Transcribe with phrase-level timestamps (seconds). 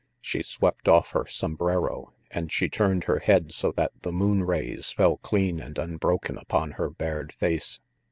[0.19, 4.89] She swept off her sombrero and she turned her head so that the moon rays
[4.91, 7.79] fell clean and unbroken upon her bared face.